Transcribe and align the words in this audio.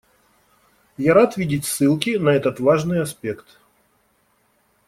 Я 0.97 1.13
рад 1.13 1.37
видеть 1.37 1.65
ссылки 1.65 2.15
на 2.17 2.29
этот 2.31 2.59
важный 2.59 3.01
аспект. 3.01 3.59